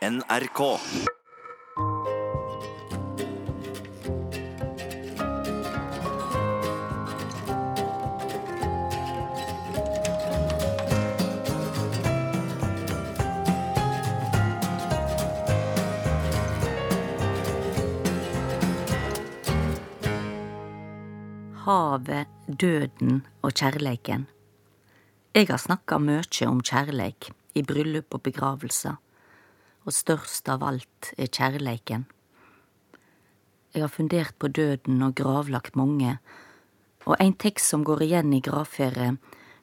[0.00, 0.60] NRK.
[21.60, 24.24] Havet, døden og kjærleiken.
[25.34, 28.96] Jeg har snakka mykje om kjærleik i bryllup og begravelser,
[29.86, 32.06] og størst av alt er kjærleiken.
[33.74, 36.18] Jeg har fundert på døden og gravlagt mange,
[37.06, 39.16] og ein tekst som går igjen i gravferdet,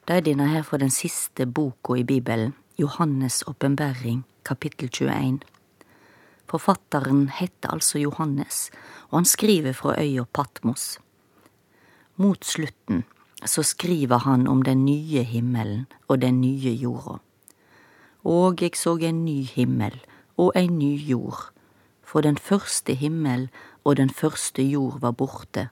[0.08, 5.42] det er denne her fra den siste boka i Bibelen, Johannes' åpenbaring, kapittel 21.
[6.48, 8.70] Forfatteren heter altså Johannes,
[9.10, 10.96] og han skriver fra øya Patmos.
[12.16, 13.04] Mot slutten
[13.44, 17.20] så skriver han om den nye himmelen og den nye jorda.
[18.24, 20.00] Og jeg så en ny himmel
[20.36, 21.50] og en ny jord,
[22.02, 23.48] for den første himmel
[23.84, 25.68] og den første jord var borte,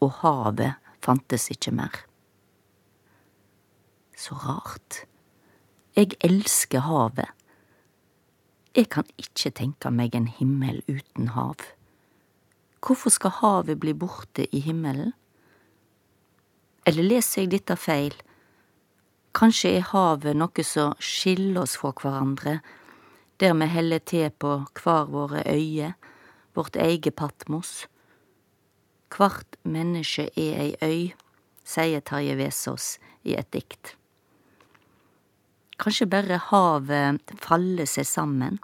[0.00, 1.94] og havet fantes ikke mer.
[4.16, 5.04] Så rart.
[5.96, 7.28] Jeg elsker havet.
[8.76, 11.60] Jeg kan ikke tenke meg en himmel uten hav.
[12.84, 15.14] Hvorfor skal havet bli borte i himmelen?
[16.86, 18.14] Eller leser jeg dette feil?
[19.36, 22.60] Kanskje er havet noe som skiller oss fra hverandre,
[23.36, 25.92] der vi heller til på hver våre øyer,
[26.56, 27.84] vårt eget Patmos.
[29.12, 31.12] Hvert menneske er ei øy,
[31.64, 32.96] sier Tarje Vesaas
[33.28, 33.92] i et dikt.
[35.76, 38.56] Kanskje bare havet faller seg sammen,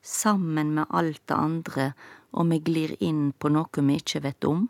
[0.00, 1.92] sammen med alt det andre,
[2.32, 4.68] og vi glir inn på noe vi ikke vet om?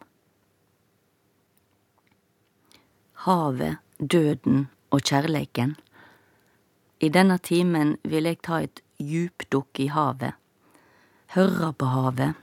[3.18, 5.76] havet, døden og kjærleiken.
[7.00, 10.34] I denne timen vil jeg ta et djupdukk i havet,
[11.36, 12.34] høre på havet,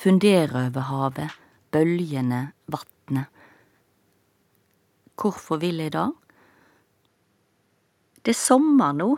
[0.00, 1.36] fundere over havet,
[1.70, 3.30] bølgene, vatnet.
[5.14, 6.08] Hvorfor vil jeg det?
[8.24, 9.12] Det er sommer nå,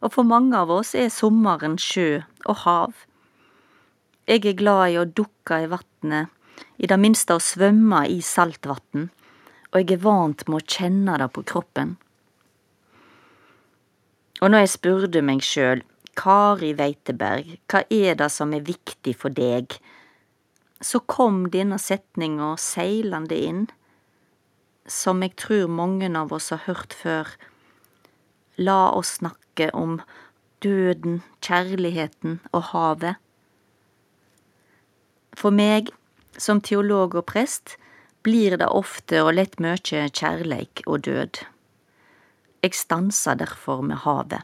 [0.00, 2.94] og for mange av oss er sommeren sjø og hav.
[4.26, 6.32] Jeg er glad i å dukke i vatnet,
[6.80, 9.10] i det minste å svømme i saltvatn
[9.76, 11.90] og jeg er vant med å kjenne det på kroppen.
[14.40, 15.82] Og når jeg spurte meg sjøl,
[16.16, 19.76] Kari Weiteberg, hva er det som er viktig for deg,
[20.80, 23.62] så kom denne setninga seilende inn,
[24.88, 27.28] som jeg tror mange av oss har hørt før.
[28.56, 29.98] La oss snakke om
[30.64, 33.20] døden, kjærligheten og havet.
[35.36, 35.92] For meg,
[36.40, 37.76] som teolog og prest,
[38.26, 41.44] blir det ofte og lett mykje kjærleik og død.
[42.66, 44.42] Eg stansa derfor med havet.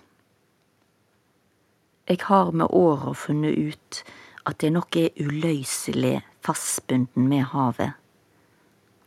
[2.07, 4.03] Eg har med åra funnet ut
[4.47, 7.99] at det er noe uløyselig fastbunden med havet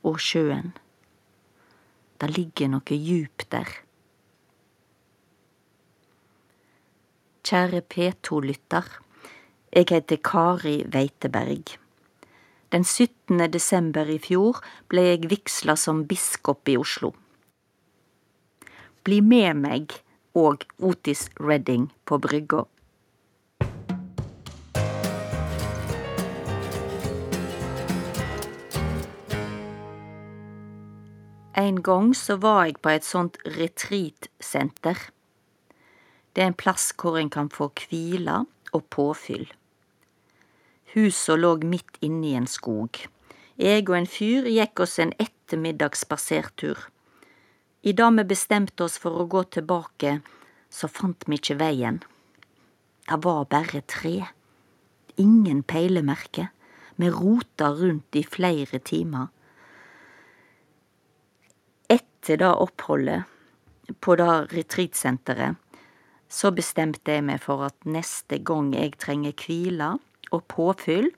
[0.04, 0.74] og sjøen.
[2.20, 3.72] Det ligger noe djupt der.
[7.46, 8.92] Kjære P2-lytter,
[9.72, 11.78] eg heter Kari Weiteberg.
[12.74, 13.52] Den 17.
[13.54, 14.58] desember i fjor
[14.90, 17.12] ble jeg vigsla som biskop i Oslo.
[19.06, 19.94] Bli med meg
[20.36, 22.66] og Otis Redding på brygga.
[31.56, 34.98] En gang så var jeg på et sånt retreatsenter.
[36.36, 38.42] Det er en plass hvor en kan få hvile
[38.74, 39.48] og påfyll.
[40.96, 43.02] Husa låg midt inne i en skog.
[43.60, 46.86] Eg og en fyr gikk oss en ettermiddags spasertur.
[47.84, 50.22] I dag vi bestemte oss for å gå tilbake,
[50.72, 52.00] så fant vi ikke veien.
[53.10, 54.16] Det var bare tre.
[55.20, 56.48] Ingen peilemerke.
[56.96, 59.28] Vi rota rundt i flere timer.
[61.92, 63.28] Etter det oppholdet
[64.00, 65.60] på det retreatsenteret,
[66.32, 69.98] så bestemte jeg meg for at neste gang jeg trenger hvile,
[70.32, 71.12] og påfyll,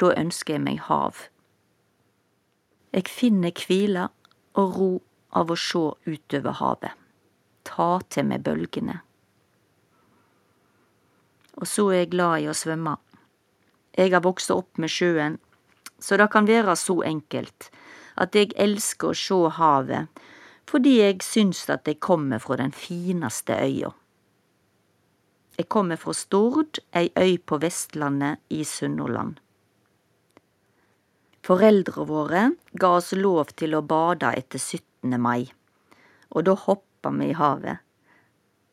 [0.00, 1.26] da ønsker jeg meg hav.
[2.94, 4.08] Jeg finner hvile
[4.58, 4.90] og ro
[5.36, 6.96] av å sjå utover havet,
[7.68, 8.98] ta til meg bølgene.
[11.60, 12.96] Og så er jeg glad i å svømme.
[13.98, 15.38] Jeg har vokst opp med sjøen,
[16.00, 17.68] så det kan være så enkelt
[18.20, 20.22] at jeg elsker å sjå havet
[20.70, 23.90] fordi jeg syns at jeg kommer fra den fineste øya.
[25.60, 29.34] Jeg kommer fra Stord, ei øy på Vestlandet i Sunnhordland.
[31.44, 32.44] Foreldra våre
[32.80, 35.18] ga oss lov til å bade etter 17.
[35.20, 35.50] mai,
[36.32, 37.82] og da hoppa vi i havet.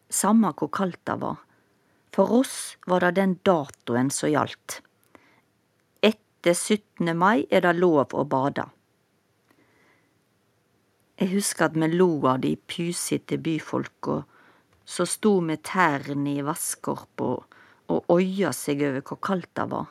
[0.08, 1.42] Samme hvor kaldt det var,
[2.16, 4.80] For oss var det den datoen som gjaldt.
[6.00, 7.12] Etter 17.
[7.18, 8.64] mai er det lov å bade.
[11.20, 14.22] Jeg husker at vi lo av de pysete byfolka
[14.88, 17.34] som sto med tærne i vasskorpa
[17.92, 19.90] og øya seg over hvor kaldt det var.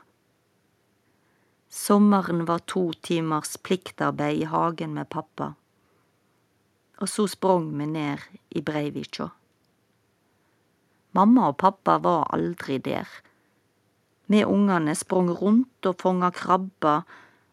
[1.69, 5.51] Sommeren var to timers pliktarbeid i hagen med pappa,
[6.97, 8.23] og så sprang vi ned
[8.57, 9.29] i Breivikja.
[11.17, 13.09] Mamma og pappa var aldri der.
[14.33, 17.05] Vi ungene sprang rundt og fanga krabber,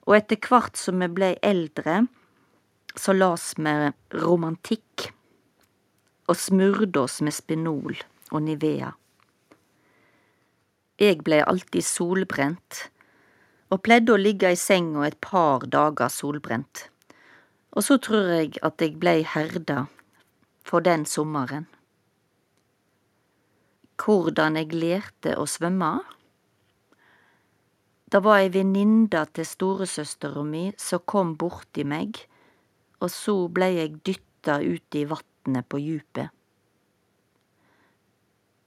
[0.08, 2.06] og etter hvert som vi blei eldre,
[2.96, 5.13] så las vi romantikk
[6.30, 7.98] og smurte oss med Spinol
[8.32, 8.94] og Nivea.
[11.02, 12.88] Jeg blei alltid solbrent,
[13.74, 16.88] og pleide å ligge i senga et par dager solbrent,
[17.74, 19.88] og så tror jeg at jeg blei herda
[20.64, 21.66] for den sommeren.
[24.04, 25.98] Hvordan jeg lærte å svømme?
[28.14, 32.20] Det var ei venninne til storesøstera mi som kom borti meg,
[33.02, 36.30] og så blei jeg dytta ut i vatnet på djupet.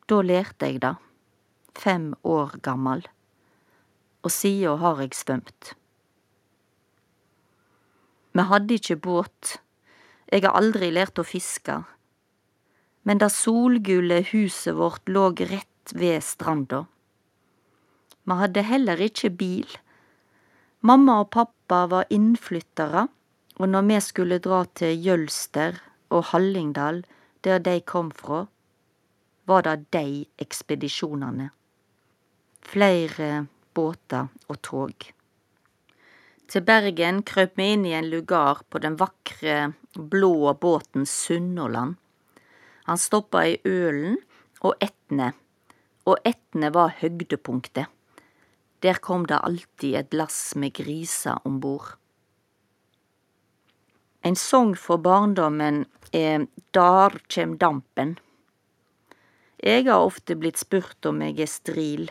[0.06, 0.94] Da lærte jeg det,
[1.75, 3.02] fem år gammal,
[4.23, 5.73] og sida har jeg svømt.
[8.37, 9.56] Vi hadde ikkje båt,
[10.31, 11.81] eg har aldri lært å fiske,
[13.02, 16.84] men det solgule huset vårt låg rett ved stranda.
[18.26, 19.67] Vi hadde heller ikkje bil.
[20.87, 23.06] Mamma og pappa var innflyttere,
[23.58, 25.78] og når vi skulle dra til Jølster
[26.11, 27.05] og Hallingdal,
[27.44, 28.47] der de kom fra,
[29.47, 31.50] var det de ekspedisjonane.
[32.67, 35.12] Flere båter og tog.
[36.47, 41.97] Til Bergen krøp vi inn i en lugar på den vakre, blå båten Sunnhordland.
[42.87, 44.19] Han stoppa i Ølen
[44.62, 45.32] og Etne,
[46.06, 47.91] og Etne var høgdepunktet.
[48.82, 51.97] Der kom det alltid et lass med griser om bord.
[54.26, 58.17] En song for barndommen er Dar kjem dampen.
[59.62, 62.11] Jeg har ofte blitt spurt om jeg er stril,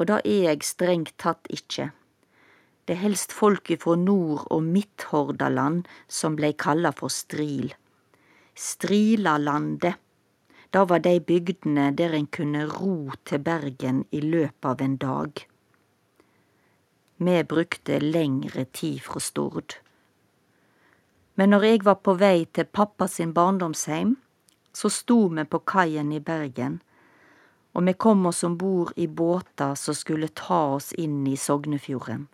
[0.00, 1.90] og det er jeg strengt tatt ikkje.
[2.88, 7.74] Det er helst folk ifrå Nord- og Midthordaland som blei kalla for stril.
[8.56, 10.00] Strilalandet.
[10.72, 15.48] Det var de bygdene der en kunne ro til Bergen i løpet av en dag.
[17.18, 19.82] Vi brukte lengre tid fra Stord.
[21.36, 24.16] Men når jeg var på vei til pappa sin barndomsheim,
[24.72, 26.80] så sto vi på kaien i Bergen,
[27.76, 32.26] og vi kom oss om bord i båter som skulle ta oss inn i Sognefjorden.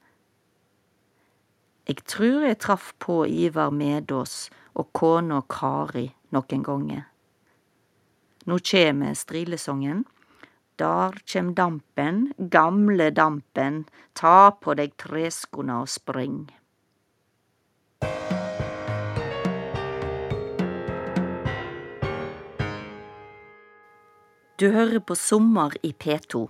[1.90, 7.08] Jeg trur jeg traff på Ivar Medås og kona Kari nokon ganger.
[8.46, 10.04] Nå kjem strilesongen.
[10.78, 13.84] Der kjem dampen, gamle dampen,
[14.14, 16.46] ta på deg treskona og spring.
[24.62, 26.44] Du hører på Sommer i P2.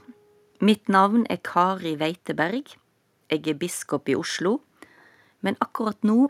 [0.60, 2.74] Mitt navn er Kari Weiteberg.
[3.32, 4.58] Jeg er biskop i Oslo,
[5.40, 6.26] men akkurat nå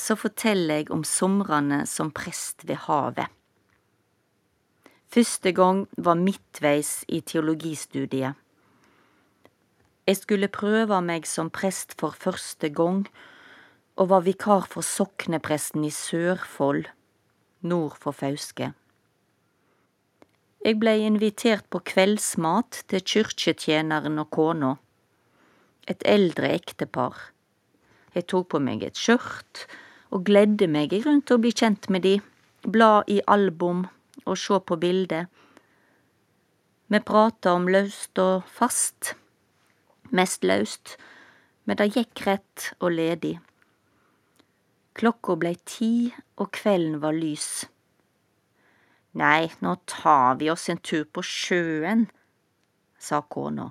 [0.00, 3.28] så forteller jeg om somrene som prest ved havet.
[5.12, 8.32] Første gang var midtveis i teologistudiet.
[10.08, 13.04] Jeg skulle prøve meg som prest for første gang,
[14.00, 16.86] og var vikar for soknepresten i Sørfold,
[17.60, 18.72] nord for Fauske.
[20.66, 24.72] Jeg blei invitert på kveldsmat til kyrkjetjeneren og kona,
[25.86, 27.20] et eldre ektepar.
[28.16, 29.60] Jeg tok på meg et skjørt
[30.10, 32.16] og gledde meg rundt å bli kjent med de,
[32.66, 33.84] bla i album
[34.24, 35.28] og sjå på bilder.
[36.90, 39.14] Vi prata om løst og fast,
[40.10, 40.96] mest løst,
[41.62, 43.36] men det gikk rett og ledig.
[44.98, 46.10] Klokka blei ti
[46.42, 47.68] og kvelden var lys.
[49.16, 52.06] Nei, nå tar vi oss en tur på sjøen,
[52.98, 53.70] sa kona.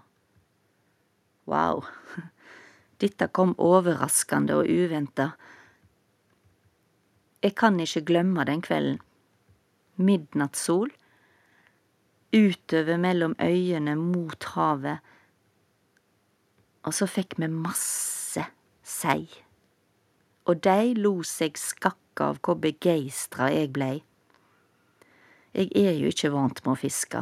[1.45, 1.83] Wow,
[3.01, 5.35] dette kom overraskende og uventa
[7.45, 9.01] jeg kan ikke glemme den kvelden.
[10.01, 10.89] Midnattssol,
[12.33, 14.97] utover mellom øyene mot havet,
[16.83, 18.47] og så fikk vi masse
[18.81, 19.29] sei.
[20.49, 24.01] Og de lo seg skakke av hvor begeistra jeg blei.
[25.55, 27.21] Jeg er jo ikke vant med å fiske,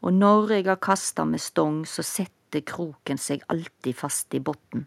[0.00, 4.86] og når jeg har kasta med stong, så setter kroken seg alltid fast i botn.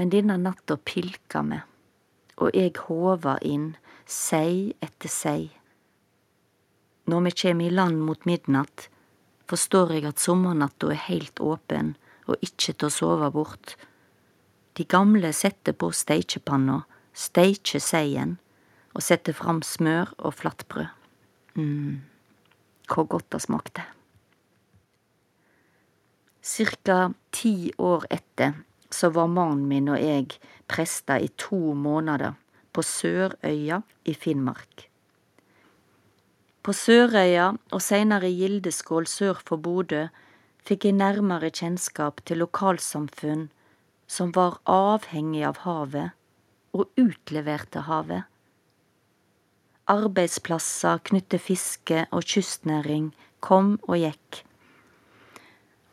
[0.00, 1.60] Men denne natta pilka vi
[2.40, 3.74] og jeg håva inn
[4.10, 5.42] sei etter sei.
[7.06, 8.88] Når me kjem i land mot midnatt,
[9.50, 11.94] forstår eg at sommernatta er heilt åpen
[12.24, 13.76] og ikkje til å sove bort.
[14.74, 16.80] De gamle setter på steikjepanna,
[17.12, 18.38] steikjer seien
[18.94, 20.86] og sette fram smør og flatbrød.
[21.54, 22.00] mm,
[22.88, 23.82] hvor godt det smakte.
[26.42, 28.54] Cirka ti år etter
[28.90, 30.36] så var mannen min og eg
[30.68, 32.34] prester i to måneder
[32.74, 34.88] på Sørøya i Finnmark.
[36.64, 40.06] På Sørøya og seinere Gildeskål sør for Bodø
[40.64, 43.48] fikk jeg nærmere kjennskap til lokalsamfunn
[44.06, 46.14] som var avhengig av havet
[46.74, 48.24] og utleverte havet.
[49.90, 53.10] Arbeidsplasser knyttet fiske og kystnæring
[53.44, 54.38] kom og gikk.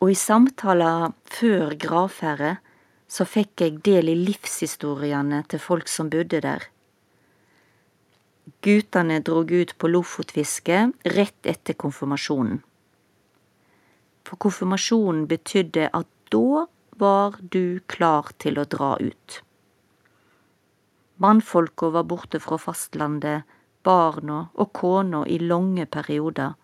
[0.00, 2.56] Og i samtaler før gravferdet
[3.12, 6.64] så fikk jeg del i livshistoriene til folk som bodde der.
[8.64, 10.82] Gutane drog ut på lofotfiske
[11.12, 12.62] rett etter konfirmasjonen.
[14.24, 16.64] For konfirmasjonen betydde at da
[16.96, 19.42] var du klar til å dra ut.
[21.20, 23.44] Mannfolka var borte fra fastlandet,
[23.82, 26.54] barna og kona i lange perioder.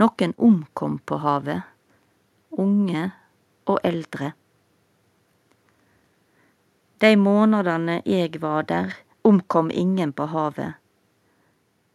[0.00, 1.62] Noen omkom på havet,
[2.50, 3.10] unge
[3.68, 4.32] og eldre.
[7.00, 8.94] De månedene jeg var der,
[9.24, 10.76] omkom ingen på havet.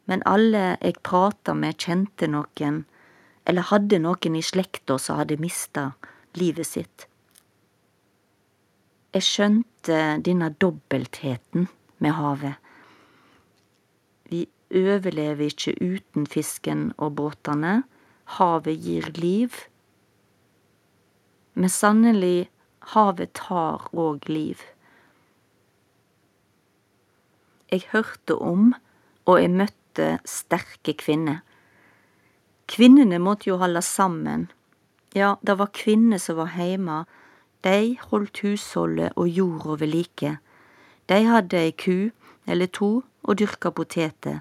[0.05, 2.83] Men alle jeg prata med, kjente noen,
[3.45, 5.91] eller hadde noen i slekta som hadde mista
[6.37, 7.07] livet sitt.
[9.15, 11.69] Jeg skjønte denne dobbeltheten
[12.03, 12.57] med havet.
[14.29, 17.83] Vi overlever ikke uten fisken og båtene.
[18.37, 19.53] Havet gir liv.
[21.53, 22.49] Men sannelig,
[22.95, 24.63] havet tar òg liv.
[27.71, 28.73] Jeg hørte om
[29.25, 31.41] og jeg møtte sterke kvinner.
[32.69, 34.49] Kvinnene måtte jo holde sammen.
[35.15, 37.03] Ja, det var kvinner som var heime.
[37.63, 40.37] De holdt husholdet og jorda ved like.
[41.09, 42.11] De hadde ei ku
[42.45, 44.39] eller to og dyrka poteter.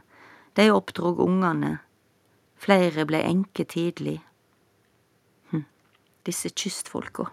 [0.56, 1.78] De oppdrog ungene,
[2.64, 4.22] Flere blei enker tidlig.
[5.50, 5.66] Hm,
[6.24, 7.26] disse kystfolka.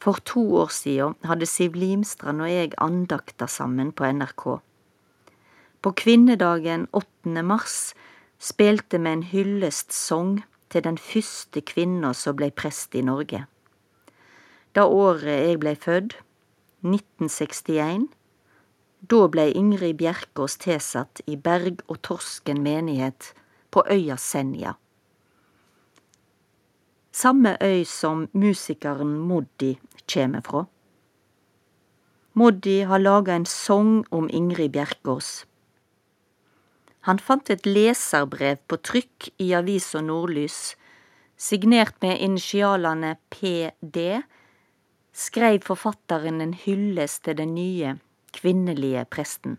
[0.00, 4.44] For to år siden hadde Siv Limstrand og jeg andakta sammen på NRK.
[5.80, 7.42] På kvinnedagen 8.
[7.42, 7.94] mars
[8.38, 13.46] spilte vi en hyllestsong til den første kvinna som blei prest i Norge.
[14.76, 16.16] Da året jeg blei født,
[16.84, 18.08] 1961,
[19.00, 23.32] da blei Ingrid Bjerkås tilsatt i Berg og Torsken menighet
[23.70, 24.74] på øya Senja.
[27.12, 30.66] Samme øy som musikeren Moddi kjem fra.
[32.34, 35.44] Moddi har laga en song om Ingrid Bjerkås.
[37.08, 40.76] Han fant et leserbrev på trykk i avisa Nordlys,
[41.36, 44.20] signert med initialene PD,
[45.12, 47.96] skreiv forfatteren en hyllest til den nye,
[48.36, 49.58] kvinnelige presten.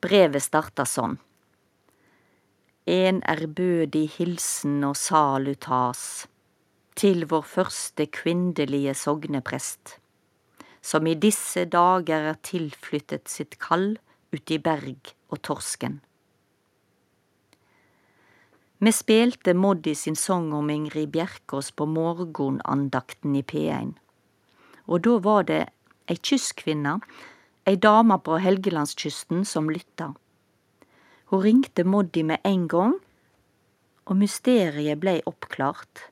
[0.00, 1.18] Brevet starta sånn.
[2.90, 6.26] En ærbødig hilsen og salutas
[6.98, 9.96] til vår første kvinnelige sogneprest,
[10.82, 13.94] som i disse dager er tilflyttet sitt kall
[14.34, 16.00] uti berg og torsken.
[18.80, 23.92] Vi spilte Moddi sin sang om Ingrid Bjerkås på morgenandakten i P1,
[24.88, 25.60] og da var det
[26.08, 26.94] ei kystkvinne,
[27.70, 30.14] ei dame på Helgelandskysten, som lytta.
[31.30, 32.96] Hun ringte Moddi med en gang,
[34.10, 36.08] og mysteriet blei oppklart.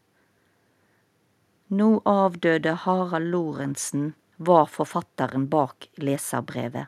[1.74, 6.86] Nå avdøde Harald Lorentzen var forfatteren bak leserbrevet.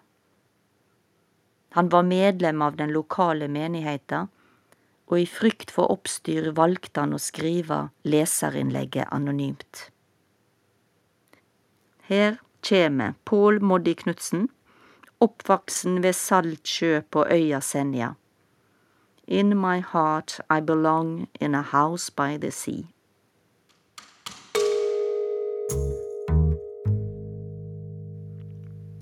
[1.74, 4.28] Han var medlem av den lokale menigheta,
[5.10, 9.90] og i frykt for oppstyr valgte han å skrive leserinnlegget anonymt.
[12.06, 14.48] Her kjem Pål Moddi Knutsen,
[15.20, 18.14] oppvaksen ved Saltsjø på øya Senja.
[19.26, 22.84] In my heart I belong in a house by the sea.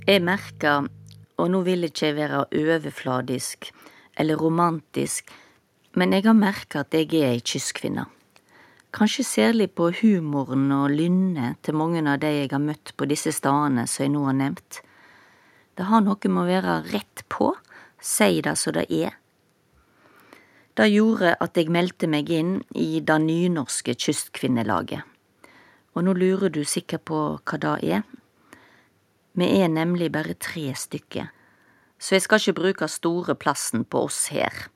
[0.08, 0.88] Jeg merker,
[1.36, 3.70] og nå vil jeg ikke være overfladisk
[4.16, 5.28] eller romantisk,
[5.94, 8.06] men jeg har merka at jeg er ei kystkvinne.
[8.92, 13.32] Kanskje særlig på humoren og lynnet til mange av de jeg har møtt på disse
[13.36, 14.80] stedene som jeg nå har nevnt.
[15.78, 17.52] Det har noe med å være rett på,
[18.02, 19.12] si det som det er.
[20.74, 25.06] Det gjorde at jeg meldte meg inn i det nynorske kystkvinnelaget.
[25.94, 28.02] Og nå lurer du sikkert på hva det er,
[29.38, 31.28] vi er nemlig bare tre stykker,
[31.98, 34.66] så jeg skal ikke bruke store plassen på oss her.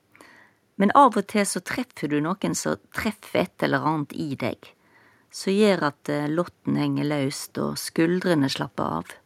[0.79, 4.71] Men av og til så treffer du noen som treffer et eller annet i deg,
[5.35, 9.17] som gjør at eh, lotten henger løst og skuldrene slapper av.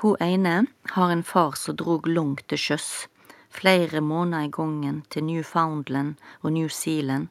[0.00, 3.06] Hun ene har en far som drog langt til sjøs,
[3.48, 7.30] flere måneder i gangen til Newfoundland og New Zealand.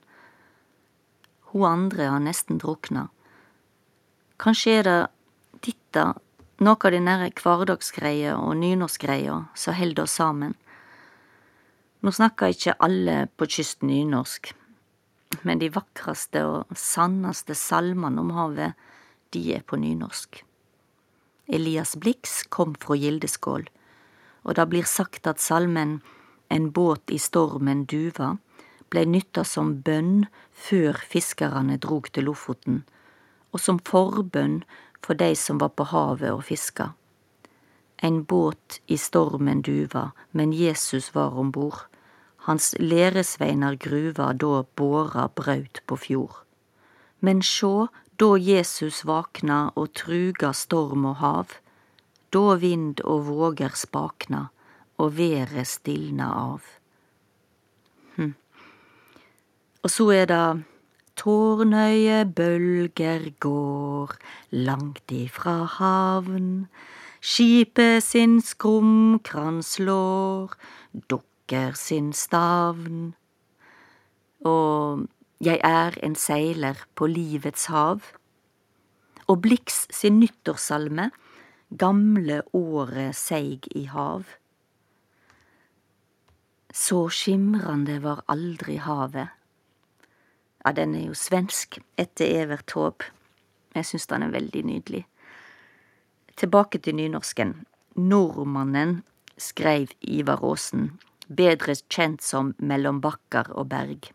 [1.52, 3.12] Hun andre har nesten drukna.
[4.42, 4.96] Kanskje er det
[5.68, 6.08] dette
[6.66, 10.58] noe av de nære hverdagsgreia og nynorskgreia som held oss sammen.
[12.02, 14.56] Nå snakker ikke alle på kysten nynorsk,
[15.46, 18.74] men de vakreste og sannaste salmene om havet,
[19.30, 20.42] de er på nynorsk.
[21.48, 23.68] Elias Blix kom fra Gildeskål,
[24.44, 26.02] og det blir sagt at salmen
[26.50, 28.36] En båt i stormen duva
[28.90, 30.28] blei nytta som bønn
[30.68, 32.84] før fiskarane drog til Lofoten,
[33.52, 34.62] og som forbønn
[35.02, 36.94] for dei som var på havet og fiska.
[38.04, 41.86] En båt i stormen duva, men Jesus var om bord.
[42.46, 46.42] Hans læresveinar gruva da båra braut på fjord.
[47.20, 47.88] Men sjå,
[48.20, 51.58] da Jesus vakna og truga storm og hav,
[52.32, 54.48] da vind og våger spakna
[54.98, 56.62] og været stilna av.
[58.16, 58.36] Hm.
[59.84, 60.48] Og så er det
[61.16, 64.18] Tårnøye bølger går
[64.52, 66.68] langt ifra havn.
[67.24, 70.58] Skipet sin skrumkrans slår,
[71.08, 73.14] dukker sin stavn.
[74.44, 75.08] Og
[75.46, 78.02] jeg er en seiler på livets hav.
[79.28, 81.12] Og Blix sin nyttårssalme,
[81.76, 84.28] Gamle året seig i hav.
[86.70, 89.34] Så skimrande var aldri havet
[90.66, 93.06] ja, den er jo svensk, etter Evert Taube.
[93.76, 95.04] Jeg syns den er veldig nydelig.
[96.42, 97.54] Tilbake til nynorsken.
[97.96, 99.04] Nordmannen,
[99.38, 100.96] skreiv Ivar Aasen,
[101.30, 104.10] bedre kjent som Mellom bakkar og berg.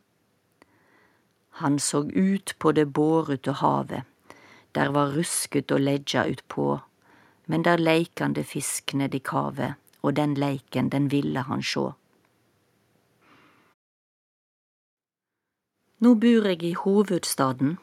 [1.60, 4.02] Han så ut på det bårute havet,
[4.72, 6.78] der var rusket og ledja utpå,
[7.46, 11.90] men der leikande fisk nedi kavet, og den leiken, den ville han sjå.
[16.00, 17.76] Nå bor eg i hovedstaden,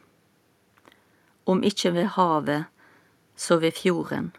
[1.45, 2.65] om ikkje ved havet,
[3.37, 4.31] så ved fjorden.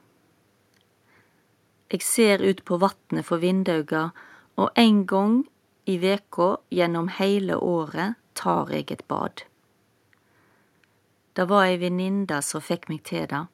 [1.94, 4.08] Eg ser ut på vatnet for vindauga,
[4.58, 5.44] og ein gong
[5.86, 9.42] i veka gjennom heile året tar jeg et bad.
[11.34, 13.44] Det var ei venninne som fikk meg til det.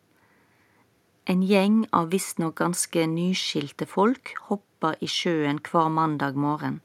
[1.29, 6.83] En gjeng av visstnok ganske nyskilte folk hoppa i sjøen hver mandag morgen.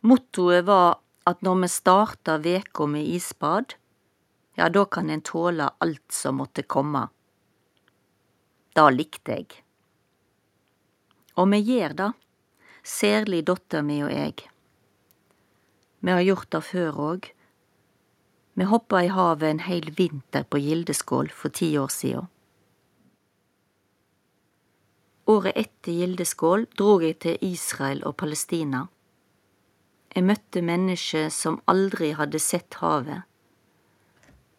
[0.00, 3.74] Mottoet var at når vi startar veka med isbad,
[4.56, 7.04] ja, da kan en tåle alt som måtte komme.
[8.72, 9.58] Det likte eg.
[11.38, 12.12] Og vi gjør det,
[12.82, 14.48] særlig dotter mi og eg.
[16.00, 17.30] Me har gjort det før òg.
[18.54, 22.26] Me hoppa i havet en heil vinter på Gildeskål for ti år sia.
[25.28, 28.86] Året etter Gildeskål drog eg til Israel og Palestina
[30.18, 33.22] jeg møtte mennesker som aldri hadde sett havet,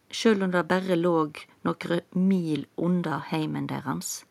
[0.08, 4.22] sjøl om det bare låg nokre mil unna heimen deres.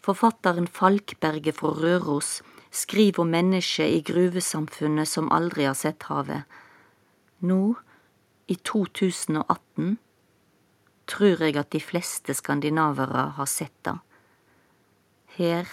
[0.00, 2.30] Forfatteren Falkberget fra Røros
[2.70, 6.46] skriver om mennesker i gruvesamfunnet som aldri har sett havet.
[7.40, 7.74] Nå,
[8.50, 9.98] i 2018,
[11.10, 13.98] tror jeg at de fleste skandinavere har sett det.
[15.36, 15.68] Her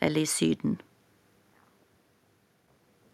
[0.00, 0.80] eller i Syden.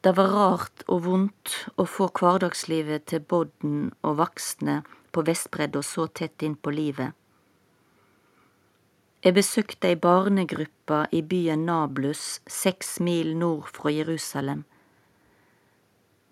[0.00, 4.80] Det var rart og vondt å få hverdagslivet til bodden og voksne
[5.12, 7.12] på Vestbredda så tett inn på livet.
[9.20, 14.62] Jeg besøkte ei barnegruppe i byen Nablus, seks mil nord fra Jerusalem.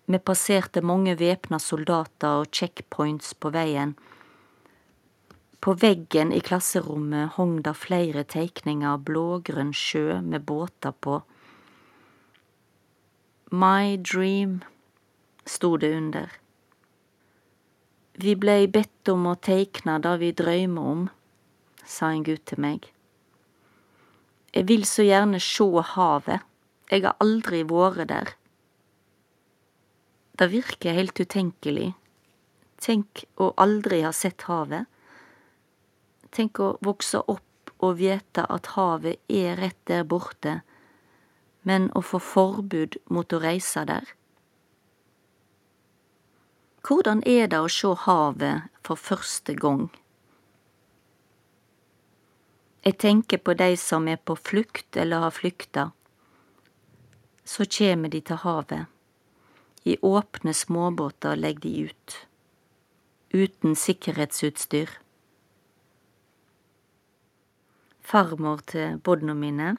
[0.09, 3.93] Vi passerte mange væpna soldater og checkpoints på veien.
[5.61, 11.19] På veggen i klasserommet hong det flere teikninger av blågrønn sjø med båter på
[13.53, 14.63] My dream,
[15.45, 16.33] sto det under.
[18.17, 21.07] Vi blei bedt om å teikne det vi drøymer om,
[21.89, 22.85] sa en gutt til meg.
[24.53, 26.45] Jeg vil så gjerne sjå havet,
[26.89, 28.33] jeg har aldri vore der.
[30.39, 31.91] Det virker helt utenkelig.
[32.79, 34.87] Tenk å aldri ha sett havet.
[36.31, 40.61] Tenk å vokse opp og vite at havet er rett der borte,
[41.67, 44.07] men å få forbud mot å reise der?
[46.87, 49.89] Hvordan er det å sjå havet for første gang?
[52.85, 55.89] Jeg tenker på dei som er på flukt eller har flykta.
[57.43, 58.87] Så kjem de til havet.
[59.83, 62.15] I åpne småbåter legg de ut.
[63.33, 64.89] Uten sikkerhetsutstyr.
[67.99, 69.75] Farmor til bodna mine,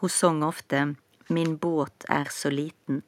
[0.00, 0.96] hun song ofte
[1.28, 3.02] Min båt er så liten.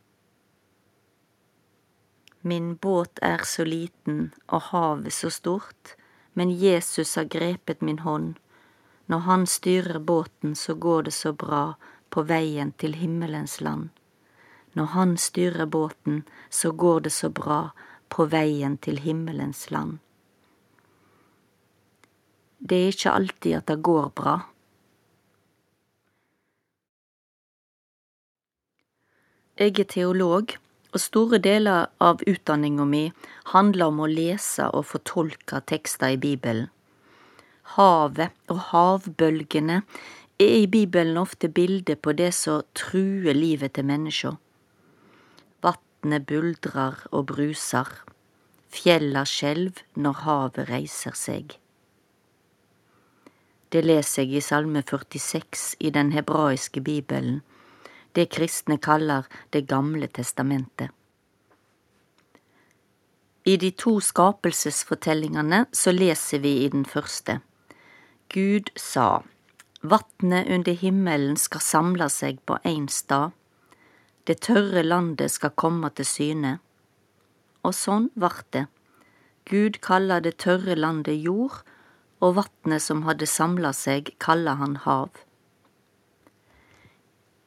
[2.40, 5.96] Min båt er så liten og havet så stort,
[6.34, 8.34] men Jesus har grepet min hånd.
[9.06, 11.74] Når han styrer båten, så går det så bra
[12.10, 13.90] på veien til himmelens land.
[14.74, 17.60] Når han styrer båten, så går det så bra
[18.08, 19.98] på veien til himmelens land.
[22.58, 24.34] Det er ikke alltid at det går bra.
[29.58, 30.56] Jeg er teolog,
[30.94, 33.04] og store deler av utdanninga mi
[33.52, 36.70] handler om å lese og fortolke tekster i Bibelen.
[37.64, 39.80] Havet og havbølgene
[40.38, 44.36] er i Bibelen ofte bilder på det som truer livet til mennesker.
[45.64, 47.88] Vatnet buldrer og bruser,
[48.68, 51.56] fjella skjelv når havet reiser seg.
[53.72, 57.40] Det leser jeg i Salme 46 i den hebraiske bibelen,
[58.14, 60.90] det kristne kaller Det gamle testamentet.
[63.44, 67.40] I de to skapelsesfortellingene så leser vi i den første.
[68.34, 69.22] Gud sa,
[69.86, 73.30] Vatnet under himmelen skal samle seg på én stad,
[74.26, 76.50] det tørre landet skal komme til syne.
[77.62, 78.64] Og sånn vart det.
[79.46, 81.60] Gud kalla det tørre landet jord,
[82.18, 85.12] og vatnet som hadde samla seg, kalla han hav.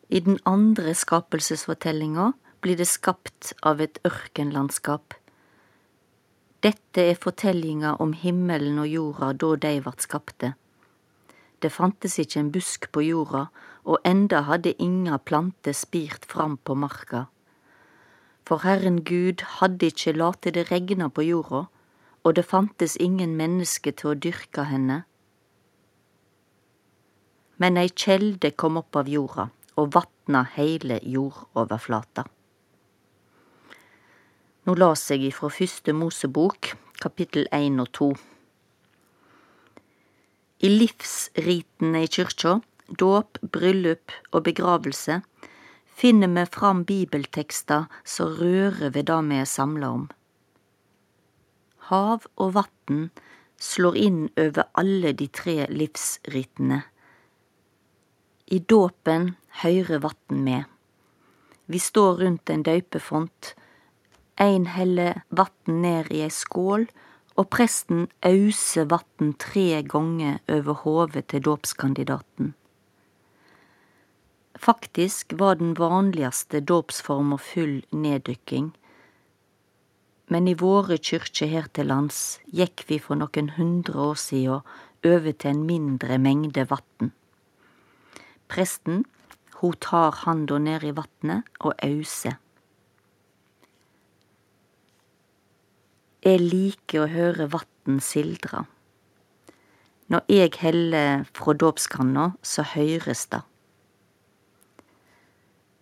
[0.08, 2.30] I den andre skapelsesfortellinga
[2.64, 5.18] blir det skapt av et ørkenlandskap.
[6.64, 10.54] Dette er fortellinga om himmelen og jorda da de vart skapte.
[11.62, 13.48] Det fantes ikke en busk på jorda,
[13.88, 17.26] og enda hadde inga plante spirt fram på marka.
[18.46, 21.66] For Herren Gud hadde ikke late det regne på jorda,
[22.24, 25.02] og det fantes ingen menneske til å dyrke henne.
[27.58, 32.26] Men ei kjelde kom opp av jorda og vatna heile jordoverflata.
[34.68, 38.10] Nå las eg ifra Første Mosebok, kapittel én og to.
[40.58, 45.20] I livsritene i kyrkja, dåp, bryllup og begravelse,
[45.98, 50.08] finner vi fram bibeltekster som rører ved det vi er samla om.
[51.90, 53.10] Hav og vatn
[53.62, 56.82] slår inn over alle de tre livsritene.
[58.50, 60.66] I dåpen høyrer vatn med.
[61.68, 63.54] Vi står rundt en døypefont.
[64.42, 66.88] Ein heller vatn ned i ei skål,
[67.38, 72.56] og presten auser vatn tre gonger over hodet til dåpskandidaten.
[74.58, 78.72] Faktisk var den vanligste dåpsforma full neddykking,
[80.28, 84.66] men i våre kyrkjer her til lands gikk vi for noen hundre år siden
[85.06, 87.14] over til en mindre mengde vatn.
[88.50, 89.06] Presten,
[89.62, 92.42] hun tar handa ned i vatnet og auser.
[96.28, 98.66] Eg liker å høre vatn sildra.
[100.12, 103.44] Når eg heller frå dåpskanna, så høyres det.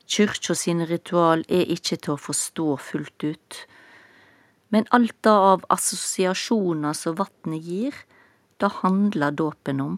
[0.06, 3.58] Kyrkja sine ritual er ikkje til å forstå fullt ut,
[4.70, 7.98] men alt det av assosiasjoner som vatnet gir,
[8.62, 9.96] det handlar dåpen om.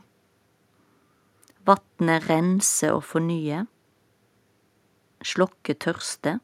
[1.68, 3.66] Vatnet renser og fornyer,
[5.28, 6.38] slokker tørste,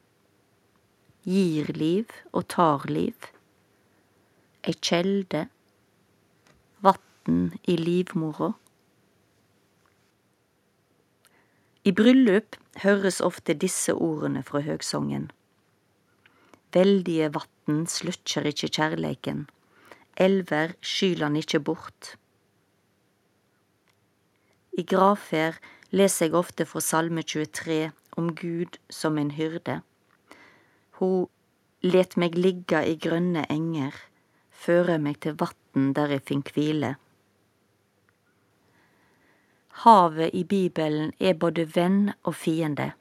[1.24, 3.33] gir liv og tar liv.
[4.64, 5.48] Ei kjelde,
[6.80, 8.54] vatn i livmora.
[11.84, 15.26] I bryllup høres ofte disse ordene fra høgsongen.
[16.72, 19.44] Veldige vatn slukkjer ikkje kjærleiken,
[20.16, 22.14] elver skyl han ikkje bort.
[24.80, 25.60] I gravferd
[25.92, 29.82] leser jeg ofte fra Salme 23 om Gud som en hyrde.
[30.98, 31.28] Hun
[31.84, 33.92] let meg ligge i grønne enger,
[34.64, 36.96] føre meg til vatn der jeg finn kvile.
[39.84, 42.92] Havet i Bibelen er både venn og fiende.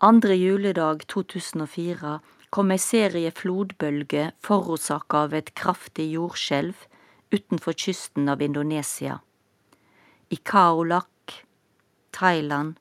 [0.00, 2.12] Andre juledag 2004
[2.54, 6.86] kom ei serie flodbølger forårsaka av et kraftig jordskjelv
[7.34, 9.18] utenfor kysten av Indonesia.
[10.30, 11.34] I Kaolak,
[12.16, 12.78] Thailand,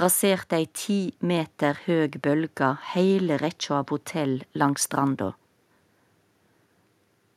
[0.00, 5.34] raserte ei ti meter høg bølge heile rekkja av hotell langs stranda.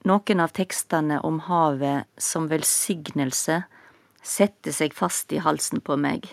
[0.08, 3.58] Noen av tekstene om havet som velsignelse
[4.24, 6.30] sette seg fast i halsen på meg.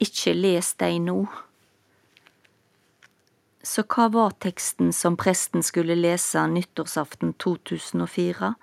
[0.00, 1.26] Ikke les dei nå.
[3.64, 8.54] Så hva var teksten som presten skulle lese nyttårsaften 2004,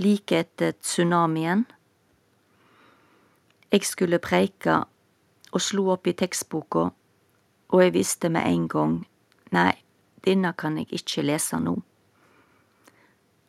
[0.00, 1.64] like etter tsunamien?
[3.72, 4.84] Jeg skulle preika
[5.52, 6.86] og slo opp i tekstboka,
[7.72, 8.96] og jeg visste med en gang
[9.56, 9.72] nei,
[10.24, 11.78] denne kan jeg ikke lese nå.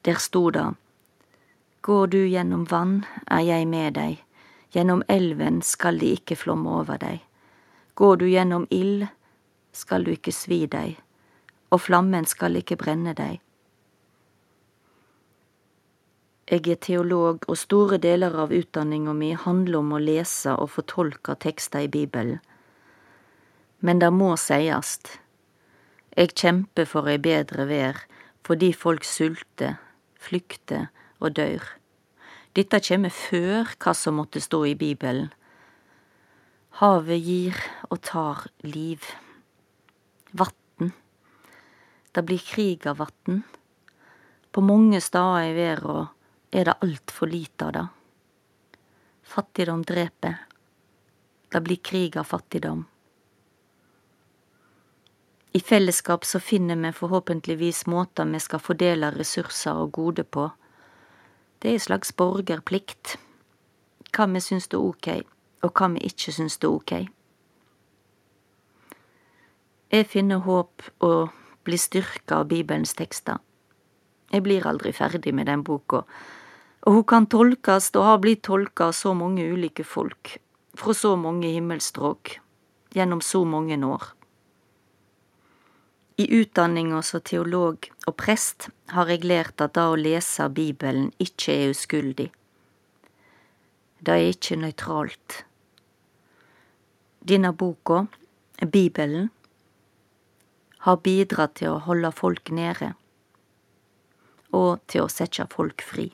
[0.07, 0.73] Der sto det
[1.81, 4.21] Går du gjennom vann, er jeg med deg,
[4.71, 7.17] gjennom elven skal de ikke flomme over deg.
[7.99, 9.03] Går du gjennom ild,
[9.75, 10.93] skal du ikke svi deg,
[11.71, 13.41] og flammen skal ikke brenne deg.
[16.47, 21.35] Jeg er teolog, og store deler av utdanninga mi handler om å lese og fortolke
[21.35, 22.39] tekster i Bibelen.
[23.79, 25.01] Men det må sies.
[26.15, 27.99] jeg kjemper for ei bedre vær
[28.47, 29.75] fordi folk sulter,
[30.27, 30.87] flykter
[31.19, 31.63] og dør.
[32.57, 35.29] Dette kommer før hva som måtte stå i Bibelen.
[36.81, 37.59] Havet gir
[37.89, 39.05] og tar liv.
[40.37, 40.91] Vatn.
[42.13, 43.43] Det blir krig av vatn.
[44.51, 46.07] På mange stader i verda
[46.51, 47.87] er det altfor lite av det.
[49.27, 50.37] Fattigdom dreper.
[51.49, 52.85] Det blir krig av fattigdom.
[55.57, 60.43] I fellesskap så finner vi forhåpentligvis måter vi skal fordele ressurser og gode på.
[61.59, 63.15] Det er en slags borgerplikt.
[64.13, 65.07] Hva vi syns er ok,
[65.65, 66.93] og hva vi ikke syns er ok.
[69.95, 71.33] Jeg finner håp og
[71.65, 73.39] blir styrka av Bibelens tekster.
[74.29, 76.03] Jeg blir aldri ferdig med den boka,
[76.85, 80.35] og hun kan tolkast og har blitt tolka av så mange ulike folk,
[80.77, 82.35] fra så mange himmelstrøk,
[82.93, 84.16] gjennom så mange år.
[86.19, 91.53] I utdanninga som teolog og prest har jeg lært at det å lese Bibelen ikke
[91.53, 92.31] er uskyldig.
[94.01, 95.43] Det er ikke nøytralt.
[97.21, 98.07] Denne boka,
[98.65, 99.29] Bibelen,
[100.87, 102.95] har bidratt til å holde folk nede,
[104.57, 106.09] og til å sette folk fri.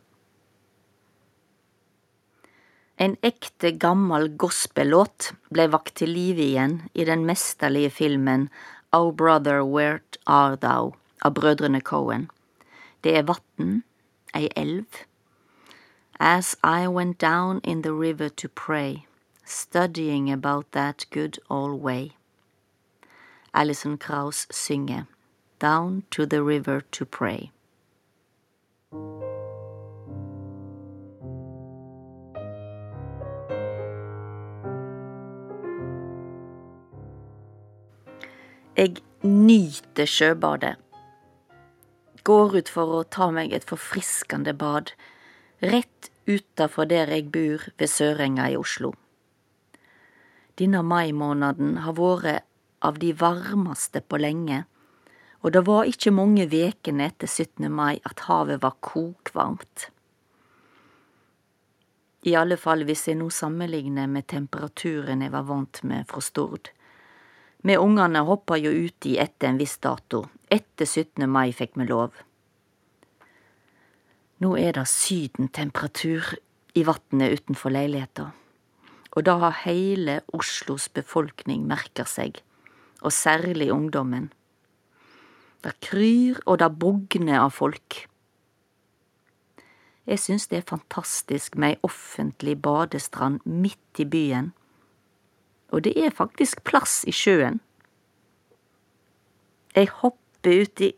[3.00, 8.50] En ekte gammel gospellåt ble vakt til live igjen i den mesterlige filmen
[8.96, 10.94] Oh Brother Where Are Thou
[11.26, 12.30] av brødrene Cohen.
[13.02, 13.82] Det er vatn,
[14.36, 14.86] ei elv.
[16.20, 19.08] As I went down in the river to pray,
[19.44, 22.12] studying about that good old way.
[23.54, 25.08] Alison Krauss synger
[25.58, 27.52] Down to the river to pray.
[38.84, 40.74] Jeg nyter sjøbadet.
[42.28, 44.92] Går ut for å ta meg et forfriskende bad,
[45.64, 48.92] rett utafor der jeg bor ved Sørenga i Oslo.
[50.60, 52.44] Denne maimåneden har vært
[52.84, 54.66] av de varmeste på lenge,
[55.40, 57.72] og det var ikke mange ukene etter 17.
[57.72, 59.90] mai at havet var kokvarmt.
[62.28, 66.74] I alle fall hvis jeg nå sammenligner med temperaturen jeg var vant med fra Stord.
[67.64, 70.26] Vi ungene hoppa jo uti etter en viss dato.
[70.52, 71.24] Etter 17.
[71.32, 72.18] mai fikk vi lov.
[74.44, 76.34] Nå er det sydentemperatur
[76.76, 78.26] i vatnet utenfor leiligheta,
[79.16, 82.42] og det har hele Oslos befolkning merka seg,
[83.00, 84.34] og særlig ungdommen.
[85.64, 88.02] Det kryr og det bugner av folk.
[90.04, 94.52] Jeg syns det er fantastisk med ei offentlig badestrand midt i byen
[95.74, 97.60] og det er faktisk plass i sjøen.
[99.74, 100.92] Jeg hopper uti.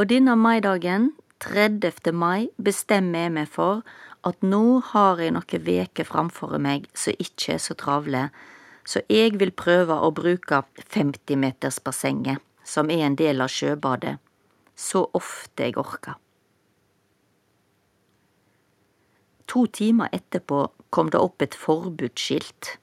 [0.00, 1.10] Og denne maidagen,
[1.44, 2.12] 30.
[2.16, 3.82] mai, bestemmer jeg meg for
[4.26, 8.28] at nå har jeg noen veker framfor meg som ikke er så travle,
[8.86, 10.62] så jeg vil prøve å bruke
[10.94, 14.16] 50-metersbassenget, som er en del av sjøbadet,
[14.74, 16.16] så ofte jeg orker.
[19.46, 22.76] To timer etterpå kom det opp et forbudsskilt.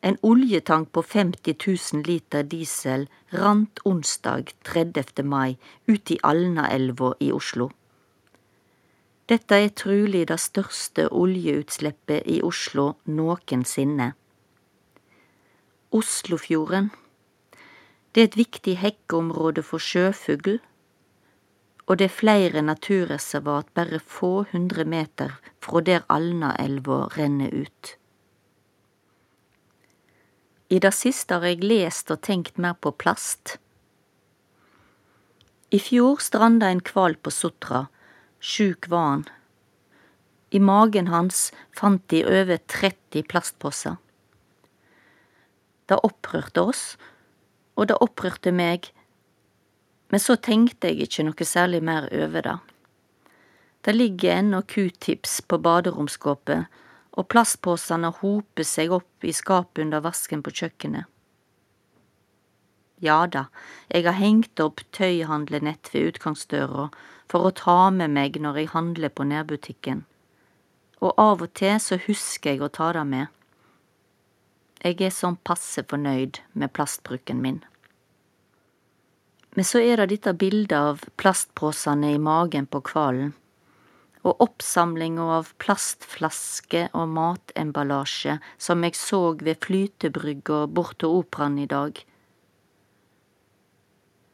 [0.00, 5.24] En oljetank på 50 000 liter diesel rant onsdag 30.
[5.24, 7.70] mai ut i Alnaelva i Oslo.
[9.26, 14.12] Dette er trulig det største oljeutslippet i Oslo noensinne.
[15.90, 16.92] Oslofjorden.
[18.12, 20.60] Det er et viktig hekkeområde for sjøfugl
[21.86, 25.36] og det er flere naturreservat bare få hundre meter
[25.66, 27.96] fra der Alnaelva renner ut.
[30.70, 33.56] I det siste har jeg lest og tenkt mer på plast.
[35.74, 37.86] I fjor stranda en hval på Sotra,
[38.38, 39.24] sjuk var han.
[40.54, 43.98] I magen hans fant de over 30 plastposer.
[45.86, 46.84] Det opprørte oss,
[47.78, 48.90] og det opprørte meg,
[50.10, 52.56] men så tenkte jeg ikke noe særlig mer over det.
[53.86, 56.64] Det ligger ennå q-tips på baderomsskåpet,
[57.14, 61.06] og plastposene hoper seg opp i skapet under vasken på kjøkkenet.
[62.98, 63.44] Ja da,
[63.86, 66.88] jeg har hengt opp tøyhandlenett ved utgangsdøra
[67.30, 70.02] for å ta med meg når jeg handler på nærbutikken,
[70.98, 73.30] og av og til så husker jeg å ta det med.
[74.82, 77.62] Jeg er sånn passe fornøyd med plastbruken min.
[79.54, 83.36] Men så er det dette bildet av plastposene i magen på hvalen,
[84.26, 90.64] og oppsamlinga av plastflasker og matemballasje som jeg så ved flytebrygga
[90.98, 92.00] til operaen i dag.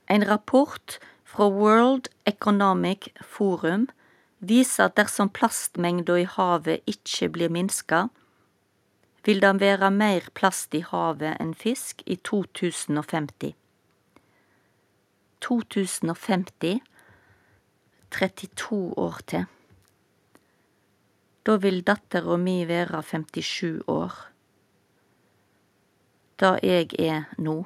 [0.08, 3.88] En rapport fra World Economic Forum
[4.40, 8.08] viser at dersom plastmengda i havet ikke blir minska,
[9.24, 13.54] vil det være mer plast i havet enn fisk i 2050.
[15.42, 16.80] 2050
[18.12, 19.46] 32 år til.
[21.42, 24.12] Da vil dattera mi være 57 år.
[26.38, 27.56] Det jeg er nå.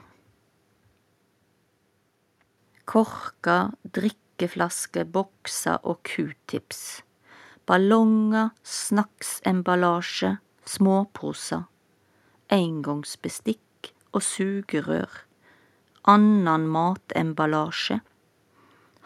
[2.89, 7.03] Korker, drikkeflasker, bokser og q-tips.
[7.67, 11.67] Ballonger, snacksemballasje, småposer,
[12.53, 15.23] engangsbestikk og sugerør,
[16.09, 18.01] annan matemballasje,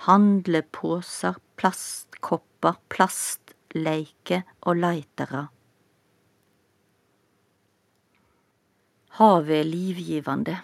[0.06, 2.76] handleposer, plastkopper,
[3.70, 5.48] plastleike og leitere.
[9.11, 10.61] Havet er livgivende.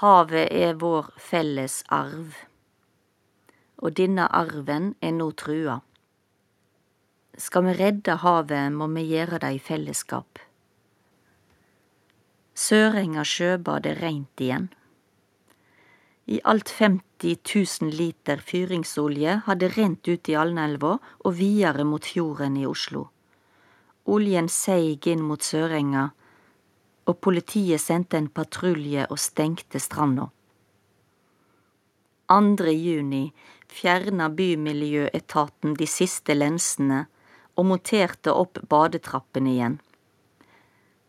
[0.00, 2.34] Havet er vår felles arv,
[3.78, 5.80] og denne arven er nå trua.
[7.38, 10.38] Skal vi redde havet, må vi gjøre det i fellesskap.
[12.54, 14.70] Sørenga sjøbad er reint igjen.
[16.26, 22.56] I alt 50 000 liter fyringsolje hadde rent ut i Alnelva og videre mot fjorden
[22.60, 23.06] i Oslo.
[24.06, 26.10] Oljen seig inn mot Sørenga,
[27.06, 30.28] og politiet sendte en patrulje og stengte stranda.
[32.28, 32.70] 2.
[32.74, 33.30] juni
[33.70, 37.04] fjerna Bymiljøetaten de siste lensene
[37.56, 39.80] og monterte opp badetrappen igjen.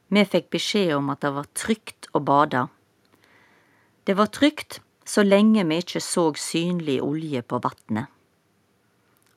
[0.08, 2.68] Vi fikk beskjed om at det var trygt å bade.
[4.08, 8.12] Det var trygt så lenge vi ikke så synlig olje på vatnet.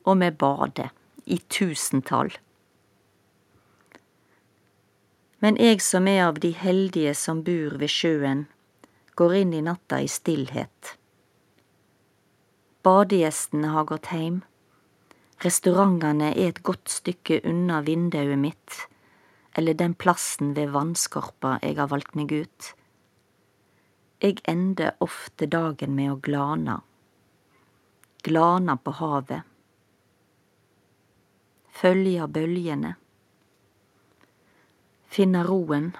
[0.05, 0.91] Og vi badet,
[1.31, 2.33] i tusentall.
[5.41, 8.49] Men jeg som er av de heldige som bor ved sjøen,
[9.15, 10.97] går inn i natta i stillhet.
[12.83, 14.41] Badegjestene har gått heim.
[15.45, 18.83] Restaurantene er et godt stykke unna vinduet mitt,
[19.57, 22.73] eller den plassen ved vannskorpa jeg har valgt meg ut.
[24.21, 26.81] Jeg ender ofte dagen med å glana.
[28.23, 29.47] Glana på havet.
[31.81, 32.95] Følja bølgene.
[35.09, 35.95] Finna roen.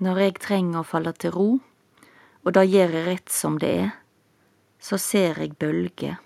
[0.00, 1.50] Når jeg trenger å falle til ro,
[2.40, 3.94] og da gjør jeg rett som det er,
[4.80, 6.16] så ser jeg bølger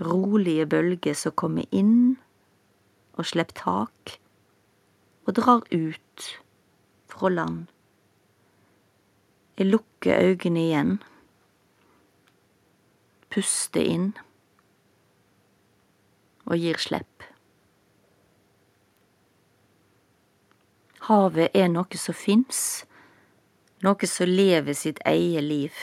[0.00, 2.16] rolige bølger som kommer inn
[3.14, 4.16] og slipper tak
[5.24, 6.26] og drar ut
[7.08, 7.73] fra land.
[9.54, 10.96] Jeg lukker øynene igjen,
[13.30, 14.08] puster inn
[16.44, 17.22] og gir slipp.
[21.06, 22.82] Havet er noe som fins,
[23.84, 25.78] noe som lever sitt eget liv.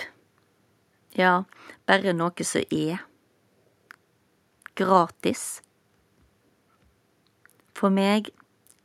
[1.15, 1.43] Ja,
[1.87, 3.05] bare noe som er
[4.75, 5.61] gratis.
[7.77, 8.33] For meg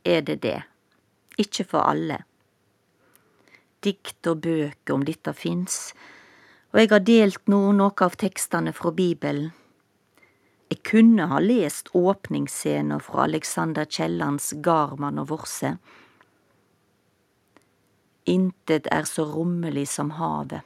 [0.07, 0.61] er det det,
[1.41, 2.21] ikke for alle.
[3.85, 5.93] Dikt og bøker om dette fins,
[6.73, 9.51] og jeg har delt nå noe av tekstene fra Bibelen.
[10.67, 15.77] Jeg kunne ha lest åpningsscener fra Alexander Kiellands Garman og Vorse.
[18.27, 20.65] Intet er så rommelig som havet,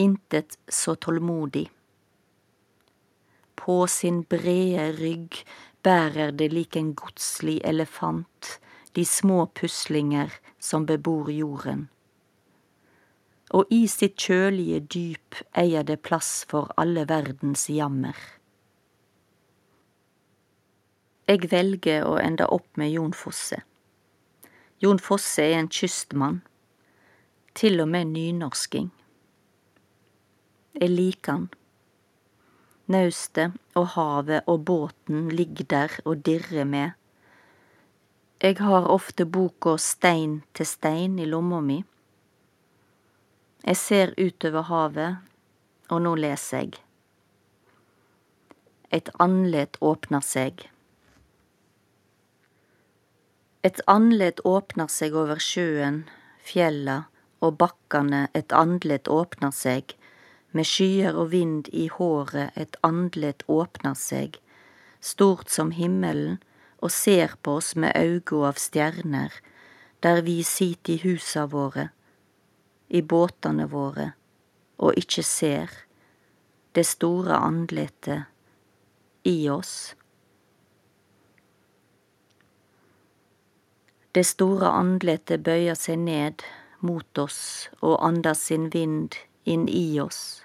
[0.00, 1.66] intet så tålmodig.
[3.60, 5.42] På sin brede rygg
[5.84, 8.54] bærer det lik en godslig elefant
[8.96, 11.88] de små puslinger som bebor jorden.
[13.50, 18.14] Og i sitt kjølige dyp eier det plass for alle verdens jammer.
[21.30, 23.60] Jeg velger å ende opp med Jon Fosse.
[24.82, 26.40] Jon Fosse er en kystmann,
[27.54, 28.90] til og med nynorsking.
[30.78, 31.48] Jeg liker han
[32.90, 36.96] Naustet og havet og båten ligger der og dirrer med.
[38.42, 41.76] Eg har ofte boka Stein til stein i lomma mi.
[43.64, 45.16] Eg ser utover havet,
[45.90, 46.78] og nå leser eg.
[48.90, 50.64] Et andlet åpner seg.
[53.62, 56.06] Et andlet åpner seg over sjøen,
[56.40, 57.04] fjella
[57.44, 59.92] og bakkane, et andlet åpner seg,
[60.56, 64.40] med skyer og vind i håret et andlet åpner seg,
[65.00, 66.40] stort som himmelen,
[66.80, 69.34] og ser på oss med augo av stjerner,
[70.00, 71.90] der vi sit i husa våre,
[72.90, 74.10] i båtene våre,
[74.82, 75.78] og ikkje ser
[76.74, 78.26] det store andletet
[79.26, 79.94] i oss.
[84.10, 86.42] Det store andletet bøyer seg ned
[86.82, 89.14] mot oss og andar sin vind
[89.46, 90.42] inn i oss,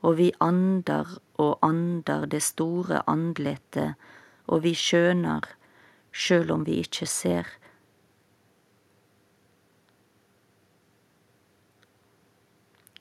[0.00, 4.00] og vi andar og andar det store andletet,
[4.48, 5.50] og vi skjønar
[6.10, 7.50] sjøl om vi ikkje ser.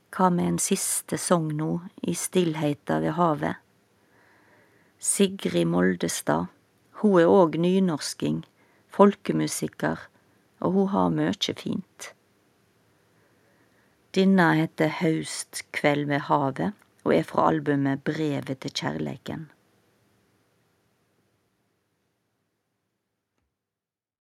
[0.09, 3.59] Hva med en siste song nå, i stillheita ved havet?
[4.99, 6.49] Sigrid Moldestad,
[7.01, 8.41] hun er òg nynorsking,
[8.89, 10.07] folkemusikar,
[10.59, 12.09] og hun har mykje fint.
[14.17, 16.73] Denne heter Haustkveld ved havet
[17.05, 19.47] og er fra albumet Brevet til kjærleiken.